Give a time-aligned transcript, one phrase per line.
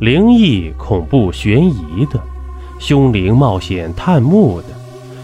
[0.00, 2.22] 灵异、恐怖、悬疑的，
[2.78, 4.68] 凶灵冒险探墓的，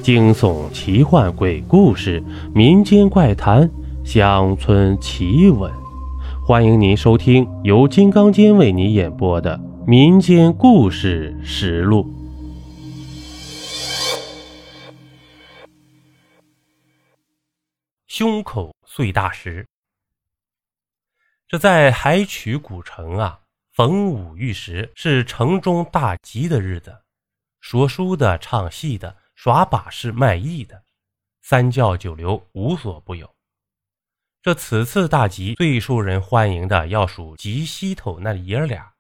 [0.02, 2.20] 惊悚、奇幻、鬼故事、
[2.52, 3.70] 民间怪谈、
[4.04, 5.72] 乡村奇闻，
[6.44, 9.56] 欢迎您收听由金刚间为您演播的
[9.86, 12.04] 《民间故事实录》。
[18.08, 19.68] 胸口碎大石，
[21.46, 23.38] 这在海曲古城啊。
[23.74, 26.96] 逢五遇十是城中大吉的日子，
[27.58, 30.84] 说书的、唱戏的、耍把式、卖艺的，
[31.42, 33.28] 三教九流无所不有。
[34.40, 38.92] 这此次大吉最受人欢迎的要数吉西头那爷儿俩。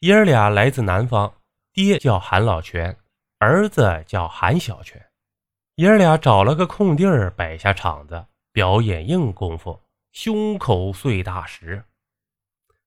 [0.00, 1.32] 爷儿俩来自南方，
[1.72, 2.98] 爹叫韩老全，
[3.38, 5.00] 儿子叫韩小全。
[5.76, 9.80] 爷儿俩找了个空地儿摆下场子，表演硬功夫，
[10.10, 11.84] 胸口碎大石。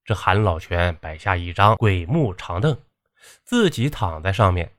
[0.07, 2.79] 这韩老全摆下一张鬼木长凳，
[3.43, 4.71] 自己躺在上面。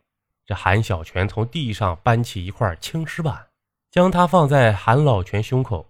[0.47, 3.49] 这韩小泉从地上搬起一块青石板，
[3.91, 5.87] 将它放在韩老全胸口，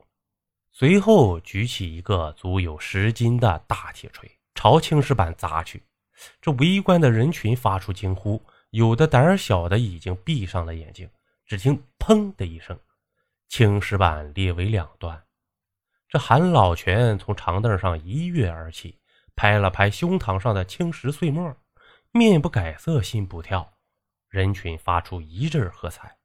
[0.73, 5.85] 随后举起一个足有十斤的大铁锤，朝青石板砸去。
[6.41, 11.09] 这围观的人群发出惊呼，有的胆小的已经闭上了眼睛。
[11.47, 12.77] 只听“砰”的一声，
[13.49, 15.23] 青石板裂为两段。
[16.09, 18.98] 这韩老全从长凳上一跃而起。
[19.39, 21.57] 拍了拍胸膛上的青石碎末，
[22.11, 23.75] 面不改色心不跳，
[24.29, 26.17] 人群发出一阵喝彩。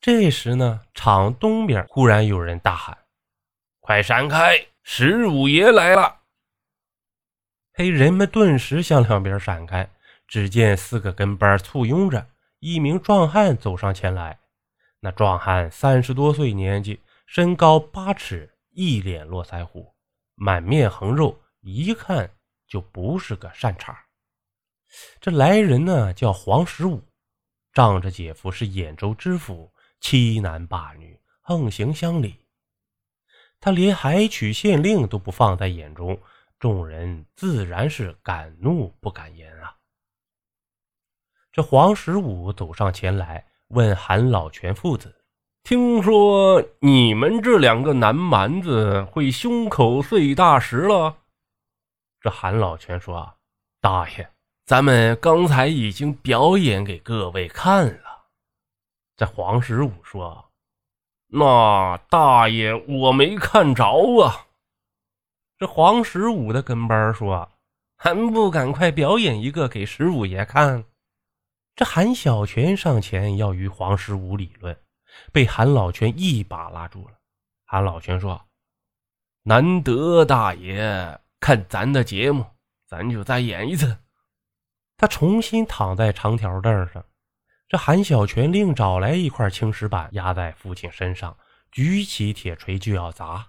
[0.00, 2.96] 这时呢，场东边忽然有人大喊
[3.80, 4.68] ：“快闪开！
[4.82, 6.20] 十五爷来了！”
[7.76, 9.90] 嘿，人们顿时向两边闪开。
[10.26, 12.26] 只见四个跟班簇拥着，
[12.60, 14.38] 一名壮汉走上前来。
[15.00, 19.94] 那壮汉三十多岁年纪，身高八尺，一脸络腮胡，
[20.34, 21.38] 满面横肉。
[21.60, 22.30] 一看
[22.66, 23.98] 就不是个善茬。
[25.20, 27.02] 这来人呢叫黄十五，
[27.72, 32.46] 仗着姐夫是兖州知府，欺男霸女，横行乡里。
[33.60, 36.18] 他连海曲县令都不放在眼中，
[36.58, 39.76] 众人自然是敢怒不敢言啊。
[41.52, 45.24] 这黄十五走上前来，问韩老全父子
[45.64, 51.18] ：“听说你们这两个南蛮子会胸口碎大石了？”
[52.20, 53.36] 这韩老全说
[53.80, 54.28] ：“大爷，
[54.64, 58.26] 咱们刚才已经表演给各位看了。”
[59.16, 60.50] 这黄十五说
[61.30, 63.84] ：“那大爷我没看着
[64.22, 64.46] 啊。”
[65.58, 67.50] 这黄十五的跟班说
[67.96, 70.84] ：“还不赶快表演一个给十五爷看？”
[71.76, 74.76] 这韩小全上前要与黄十五理论，
[75.32, 77.14] 被韩老全一把拉住了。
[77.64, 78.44] 韩老全说
[79.44, 82.44] ：“难得大爷。”看咱的节目，
[82.86, 83.96] 咱就再演一次。
[84.98, 87.02] 他重新躺在长条凳上，
[87.66, 91.34] 这韩小泉另找来一块青石板压在父亲身上，
[91.72, 93.48] 举起铁锤就要砸。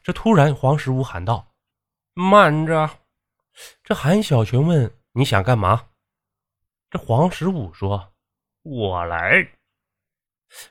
[0.00, 1.52] 这突然，黄十五喊道
[2.14, 2.88] ：“慢着！”
[3.82, 5.88] 这韩小泉问：“你想干嘛？”
[6.88, 8.12] 这黄十五说
[8.62, 9.44] ：“我来。”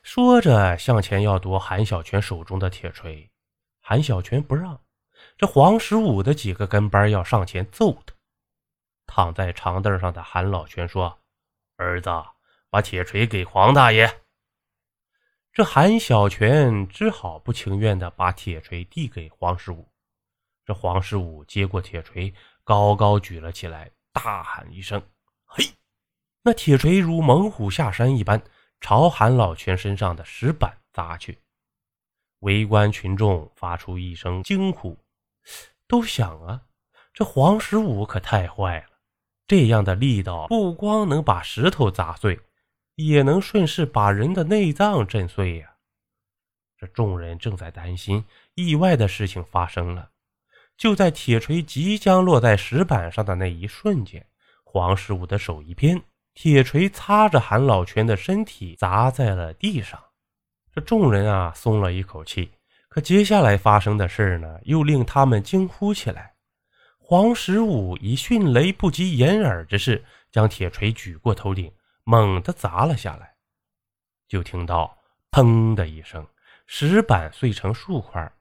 [0.02, 3.30] 说着向前要夺韩小泉手中的铁锤，
[3.82, 4.80] 韩小泉不让。
[5.36, 8.14] 这黄十五的几个跟班要上前揍他。
[9.06, 11.18] 躺在长凳上的韩老全说
[11.76, 12.10] ：“儿子，
[12.70, 14.22] 把铁锤给黄大爷。”
[15.52, 19.88] 这韩小泉只好不情愿地把铁锤递给黄十五。
[20.64, 22.32] 这黄十五接过铁锤，
[22.64, 25.00] 高高举了起来，大喊一声
[25.44, 25.64] ：“嘿！”
[26.42, 28.42] 那铁锤如猛虎下山一般，
[28.80, 31.38] 朝韩老全身上的石板砸去。
[32.40, 34.98] 围观群众发出一声惊呼。
[35.86, 36.62] 都想啊，
[37.12, 38.86] 这黄十五可太坏了！
[39.46, 42.40] 这样的力道不光能把石头砸碎，
[42.94, 45.74] 也能顺势把人的内脏震碎呀。
[46.78, 50.10] 这众人正在担心，意外的事情发生了。
[50.76, 54.26] 就在铁锤即将落在石板上的那一瞬间，
[54.64, 56.02] 黄十五的手一偏，
[56.32, 60.02] 铁锤擦着韩老全的身体砸在了地上。
[60.74, 62.50] 这众人啊，松了一口气。
[62.94, 66.32] 可接下来发生的事呢，又令他们惊呼起来。
[66.96, 71.72] 黄十五以迅雷不及掩耳之势，将铁锤举过头顶，
[72.04, 73.34] 猛地砸了下来。
[74.28, 74.96] 就听到
[75.32, 76.24] “砰”的一声，
[76.68, 78.32] 石板碎成数块。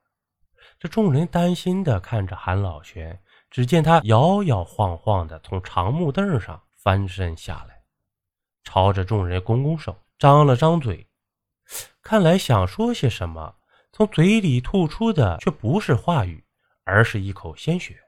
[0.78, 3.20] 这众人担心地看着韩老泉，
[3.50, 7.82] 只见他摇摇晃晃地从长木凳上翻身下来，
[8.64, 11.08] 朝着众人拱拱手，张了张嘴，
[12.04, 13.56] 看来想说些什么。
[13.96, 16.44] 从嘴里吐出的却不是话语，
[16.84, 18.02] 而是一口鲜血。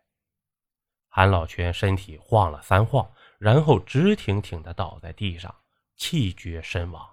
[1.07, 5.55] 韩老泉身体晃了三晃，然后直挺挺的倒在地上，
[5.95, 7.07] 气绝身亡。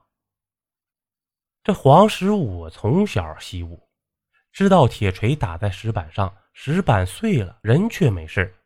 [1.62, 3.90] 这黄十五从小习武，
[4.52, 8.56] 知道铁锤打在石板上，石板碎了，人却没事，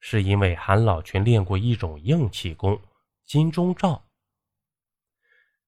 [0.00, 2.82] 是因为韩老泉练过一种硬气功——
[3.24, 4.04] 金钟罩。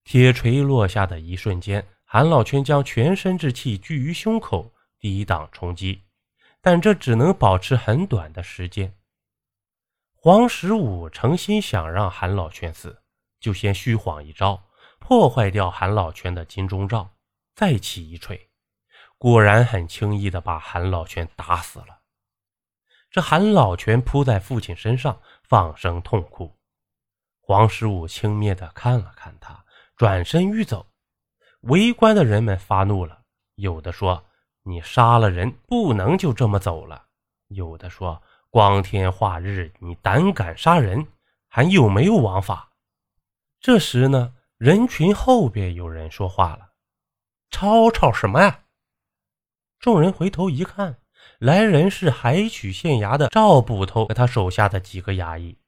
[0.02, 6.05] 铁锤落下的一瞬间，韩老泉将全身之气聚于胸口，抵挡冲击，
[6.62, 8.96] 但这只能保持很短的时间。
[10.14, 13.02] 黄十五诚心想让韩老泉死，
[13.38, 14.58] 就先虚晃一招。
[14.99, 17.14] 破坏掉韩老泉的金钟罩，
[17.55, 18.49] 再起一锤，
[19.19, 22.00] 果然很轻易的把韩老泉打死了。
[23.11, 26.58] 这韩老泉扑在父亲身上，放声痛哭。
[27.43, 29.62] 黄十五轻蔑的看了看他，
[29.94, 30.87] 转身欲走。
[31.62, 33.22] 围观的人们发怒了，
[33.56, 34.25] 有的说
[34.64, 37.06] ：“你杀了人，不能就这么走了。”
[37.49, 41.06] 有的说：“光天化日，你胆敢杀人，
[41.49, 42.70] 还有没有王法？”
[43.60, 44.34] 这时呢？
[44.56, 46.70] 人群后边有人说话了
[47.49, 48.64] ：“吵吵什么呀？”
[49.78, 50.99] 众人回头一看，
[51.38, 55.58] 来人是海曲县衙的赵捕头和他手下的几个衙役。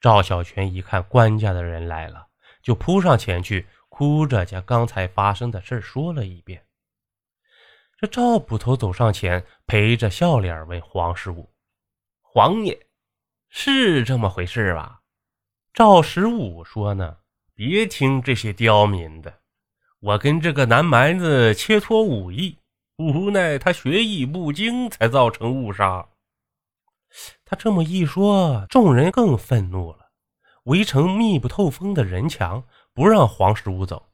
[0.00, 2.26] 赵小泉一看官家的人来了，
[2.60, 6.62] 就扑上前去，哭着将刚才发生的事说了一遍。
[7.96, 11.50] 这赵捕头走上前，陪着笑脸问黄十五
[12.20, 12.78] ：“黄爷，
[13.48, 15.00] 是这么回事吧？”
[15.72, 17.16] 赵十五说：“呢。”
[17.56, 19.32] 别听这些刁民的，
[20.00, 22.58] 我跟这个南蛮子切磋武艺，
[22.98, 26.06] 无奈他学艺不精，才造成误杀。
[27.46, 30.10] 他这么一说，众人更愤怒了，
[30.64, 32.62] 围成密不透风的人墙，
[32.96, 34.08] 不让黄十五走。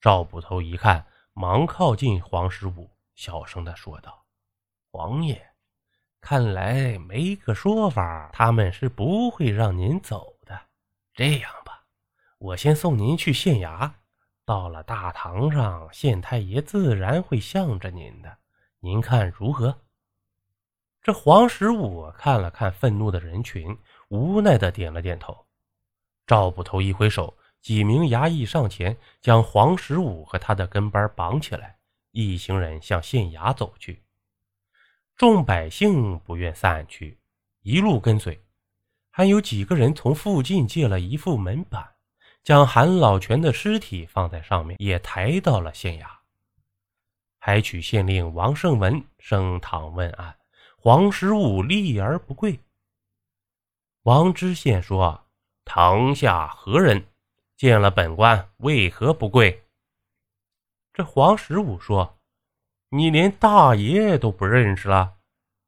[0.00, 4.24] 赵捕头一看，忙靠近黄十五，小声的说道
[4.92, 5.50] ：“王爷，
[6.20, 10.56] 看来没个说法，他们是不会让您走的。
[11.12, 11.84] 这样吧。”
[12.38, 13.90] 我先送您去县衙，
[14.44, 18.38] 到了大堂上，县太爷自然会向着您的。
[18.78, 19.76] 您看如何？
[21.02, 23.76] 这黄十五看了看愤怒的人群，
[24.08, 25.36] 无奈的点了点头。
[26.28, 31.78] 赵捕头一挥手，几名衙役上前将黄十五和他的跟班绑起来，
[32.12, 34.02] 一行人向县衙走去。
[35.16, 37.18] 众百姓不愿散去，
[37.62, 38.42] 一路跟随，
[39.10, 41.86] 还有几个人从附近借了一副门板。
[42.42, 46.06] 将韩老泉的尸体放在上面，也抬到了县衙。
[47.38, 50.34] 还取县令王胜文升堂问案，
[50.78, 52.58] 黄十五立而不跪。
[54.04, 55.26] 王知县说
[55.66, 57.09] ：“堂下何人？
[57.60, 59.66] 见了本官，为何不跪？”
[60.94, 62.18] 这黄十五说
[62.88, 65.18] ：“你连大爷都不认识了，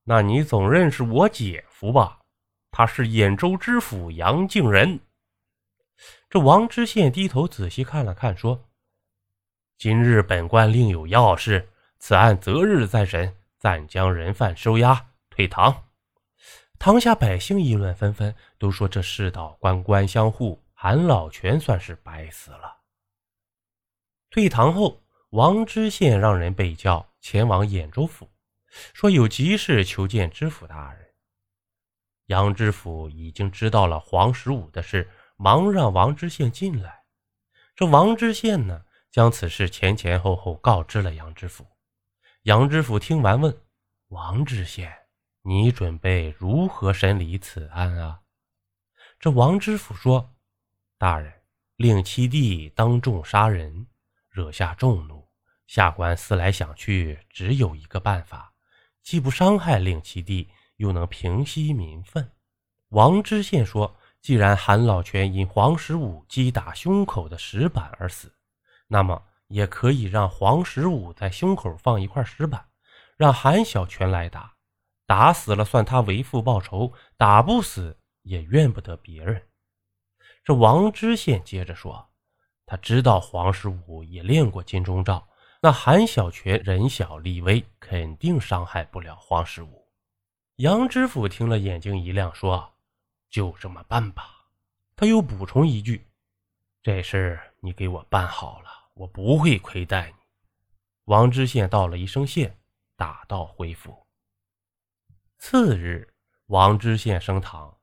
[0.04, 2.20] 那你总认识我姐夫吧？
[2.70, 5.00] 他是兖州知府杨敬仁。”
[6.30, 8.70] 这王知县低头仔细看了看，说
[9.76, 11.68] ：“今日本官另有要事，
[11.98, 15.88] 此案择日再审，暂将人犯收押退堂。”
[16.80, 22.80] 堂下百姓议论纷纷，都说这世道官官相护，韩老全算是白死了。
[24.30, 25.00] 退堂后，
[25.30, 28.28] 王知县让人被叫前往兖州府，
[28.92, 31.14] 说有急事求见知府大人。
[32.26, 35.08] 杨知府已经知道了黄十五的事。
[35.36, 37.04] 忙让王知县进来。
[37.76, 41.64] 这王知县呢，将此事前前后后告知了杨知府。
[42.42, 43.56] 杨知府听完问
[44.10, 44.92] ：“王知县，
[45.42, 48.22] 你准备如何审理此案啊？”
[49.20, 50.31] 这王知府说
[51.02, 51.32] ：“大人，
[51.74, 53.88] 令七弟当众杀人，
[54.30, 55.28] 惹下众怒。
[55.66, 58.54] 下官思来想去，只有一个办法，
[59.02, 62.30] 既不伤害令七弟，又能平息民愤。”
[62.90, 63.96] 王知县说。
[64.20, 68.32] 既然韩老泉因黄十五击打胸口的石板而死，
[68.86, 72.64] 那么也可以让黄十五在胸口放一块石板，
[73.16, 74.54] 让韩小泉来打，
[75.04, 79.42] 打死了算他为父报仇，打不死也怨不得别人。
[80.44, 82.10] 这王知县接着说，
[82.66, 85.28] 他知道黄十五也练过金钟罩，
[85.60, 89.88] 那韩小泉人小力微，肯定伤害不了黄十五。
[90.56, 92.72] 杨知府听了，眼睛一亮，说。
[93.30, 94.48] 就这么办吧。
[94.94, 96.06] 他又补充一句
[96.82, 100.16] ：“这事你给我办好了，我不会亏待你。”
[101.06, 102.54] 王知县道了一声谢，
[102.94, 104.06] 打道回府。
[105.38, 106.12] 次日，
[106.48, 107.74] 王知县升堂，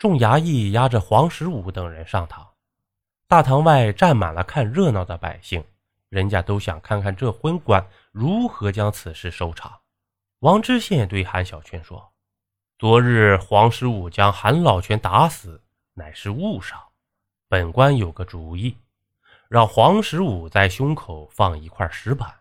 [0.00, 2.48] 众衙役押着黄十五等人上堂。
[3.28, 5.62] 大堂外站满了看热闹的百姓，
[6.08, 9.78] 人家都想看看这昏官如何将此事收场。
[10.38, 12.10] 王知县对韩小泉说。
[12.78, 15.60] 昨日黄十五将韩老泉打死，
[15.92, 16.80] 乃是误伤。
[17.46, 18.74] 本官有个主意，
[19.50, 22.34] 让黄十五在胸口放一块石板，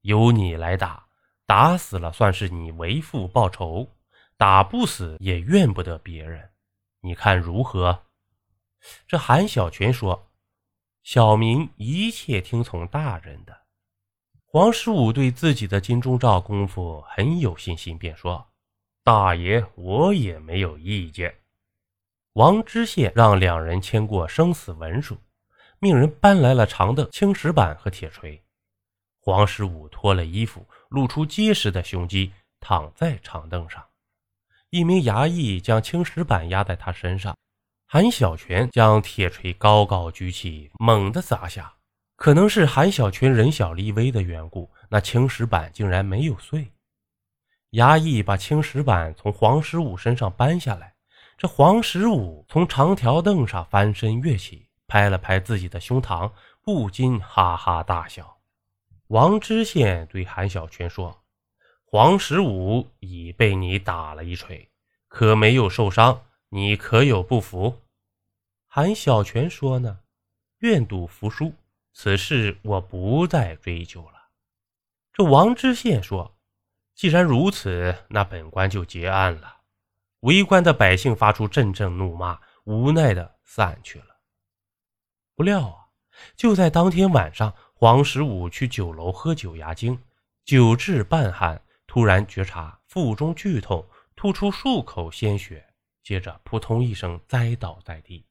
[0.00, 1.06] 由你来打，
[1.46, 3.88] 打死了算是你为父报仇，
[4.36, 6.50] 打不死也怨不得别人。
[7.04, 8.06] 你看如何？
[9.06, 10.30] 这韩小泉说
[11.04, 13.54] ：“小民一切听从大人的。”
[14.46, 18.46] 黄十五对自己的金钟罩功夫很有信心，便说。
[19.02, 21.42] 大爷，我也没有意见。
[22.32, 25.18] 王知县让两人签过生死文书，
[25.80, 28.42] 命人搬来了长的青石板和铁锤。
[29.20, 33.84] 黄十五脱了衣服，露出结实的胸肌，躺在长凳上。
[34.74, 37.32] 一名衙役将青石板压在他身上。
[37.86, 41.72] 韩小泉将铁锤高高举起，猛地砸下。
[42.16, 46.72] 可能是韩小泉人小力微的缘故，那青石板竟然没有碎。
[47.70, 50.92] 衙役把青石板从黄十五身上搬下来，
[51.38, 58.38] 这黄十五从长条凳上翻身跃起，拍了拍自己的胸膛，不禁哈哈大笑。
[59.06, 61.16] 王知县对韩小泉说
[61.94, 64.68] ：“黄十五已被你打了一锤，
[65.06, 67.82] 可没有受伤，你可有不服？”
[68.66, 70.00] 韩小泉说：“呢，
[70.58, 71.54] 愿赌服输，
[71.92, 74.30] 此事我不再追究了。”
[75.14, 76.36] 这王知县说。
[76.96, 79.58] 既然如此，那本官就结案了。
[80.22, 84.16] 围观的百姓发出阵阵怒骂，无奈的散去了。
[85.36, 85.86] 不料啊，
[86.34, 90.02] 就在当天晚上，黄十五去酒楼喝酒压惊，
[90.44, 91.60] 酒至半酣，
[91.94, 95.64] 突然觉察腹中剧痛，吐出数口鲜血，
[96.02, 98.26] 接着扑通一声栽倒在地。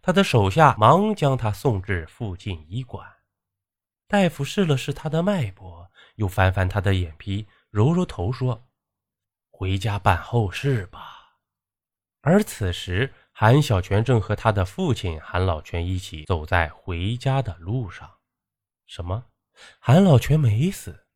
[0.00, 3.04] 他的手下忙将他送至附近医馆。
[4.06, 7.48] 大夫试了试他的脉搏，又翻翻他的眼皮。
[7.70, 8.68] 揉揉头说
[9.50, 11.40] ：“回家办后事吧。”
[12.22, 18.08] 而此时，韩小泉正和他的父亲韩老泉一起走在回家的路上。
[18.86, 19.24] 什么？
[19.80, 21.08] 韩老泉没死？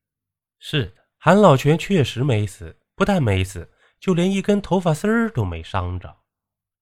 [0.59, 6.16] 是的，韩老泉确实没死，不但没死，就连一根头发丝儿都没伤着。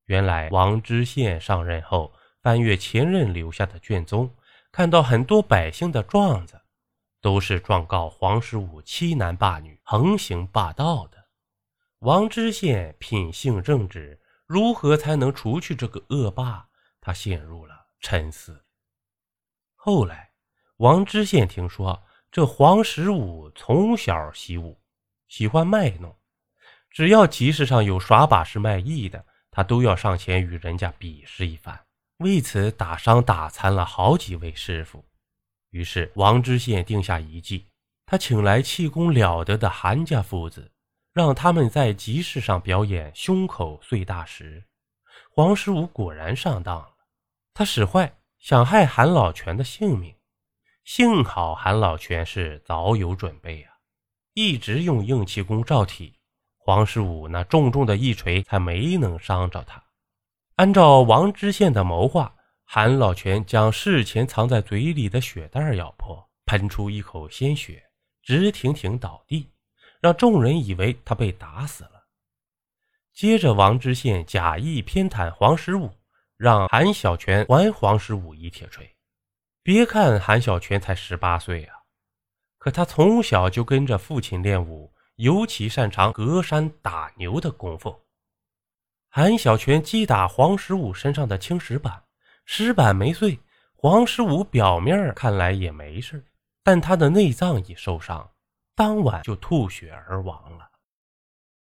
[0.06, 4.34] 原来，王知县上任后，翻阅前任留下的卷宗，
[4.72, 6.58] 看到很多百姓的状子。
[7.20, 11.18] 都是状告黄十五欺男霸女、横行霸道的。
[11.98, 16.66] 王知县品性正直，如何才能除去这个恶霸？
[16.98, 18.64] 他陷入了沉思。
[19.74, 20.30] 后来，
[20.78, 22.02] 王知县听说
[22.32, 24.80] 这黄十五从小习武，
[25.26, 26.16] 喜欢卖弄，
[26.88, 31.86] 只要集市上有耍把式卖艺的，他都要上前与人家比试一番。
[32.18, 35.04] 为此，打伤打残了好几位师傅。
[35.70, 37.66] 于是，王知县定下一计，
[38.06, 40.70] 他请来气功了得的韩家父子，
[41.12, 44.62] 让他们在集市上表演胸口碎大石。
[45.32, 46.94] 黄十五果然上当了，
[47.54, 50.14] 他使坏，想害韩老泉的性命。
[50.84, 53.72] 幸好韩老泉是早有准备啊，
[54.34, 56.18] 一直用硬气功罩体，
[56.56, 59.82] 黄十五那重重的一锤才没能伤着他。
[60.56, 62.34] 按照王知县的谋划。
[62.72, 67.82] 韩老泉将事前藏在嘴里的血袋咬破，喷出一口鲜血，
[68.22, 69.50] 直挺挺倒地，
[70.00, 72.06] 让众人以为他被打死了。
[73.12, 75.90] 接着，王知县假意偏袒黄十五，
[76.36, 78.88] 让韩小泉还黄十五一铁锤。
[79.62, 81.74] 别看韩小泉才十八岁啊，
[82.58, 87.94] 可他从小就跟着父亲练武，尤其擅长隔山打牛的功夫。
[89.08, 92.02] 韩小泉击打黄十五身上的青石板。
[92.46, 93.38] 石板没碎，
[93.74, 96.24] 黄十五表面看来也没事，
[96.64, 98.28] 但他的内脏已受伤，
[98.74, 100.68] 当晚就吐血而亡了。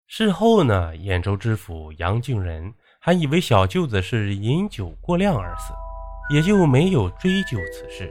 [0.07, 5.73] 事后呢，兖州知府杨敬仁还以为小舅子是饮酒过量而死，
[6.31, 8.11] 也就没有追究此事。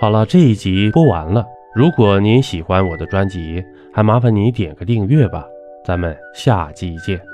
[0.00, 1.44] 好了，这一集播完了。
[1.74, 3.62] 如果您喜欢我的专辑，
[3.94, 5.44] 还麻烦您点个订阅吧。
[5.84, 7.31] 咱们下集见。